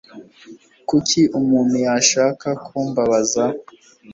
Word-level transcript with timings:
Kuki 0.89 1.21
umuntu 1.39 1.75
yashaka 1.85 2.47
kumbabaza? 2.65 3.43